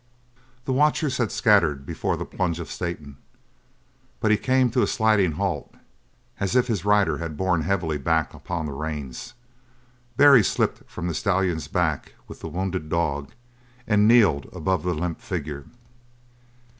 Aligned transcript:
The 0.65 0.73
watchers 0.73 1.17
had 1.19 1.31
scattered 1.31 1.85
before 1.85 2.17
the 2.17 2.25
plunge 2.25 2.59
of 2.59 2.71
Satan, 2.71 3.17
but 4.19 4.31
he 4.31 4.35
came 4.35 4.71
to 4.71 4.81
a 4.81 4.87
sliding 4.87 5.33
halt, 5.33 5.75
as 6.39 6.55
if 6.55 6.65
his 6.65 6.83
rider 6.83 7.19
had 7.19 7.37
borne 7.37 7.61
heavily 7.61 7.99
back 7.99 8.33
upon 8.33 8.65
the 8.65 8.71
reins. 8.71 9.35
Barry 10.17 10.43
slipped 10.43 10.89
from 10.89 11.07
the 11.07 11.13
stallion's 11.13 11.67
back 11.67 12.15
with 12.27 12.39
the 12.39 12.49
wounded 12.49 12.89
dog, 12.89 13.29
and 13.85 14.07
kneeled 14.07 14.49
above 14.53 14.81
the 14.81 14.95
limp 14.95 15.21
figure. 15.21 15.65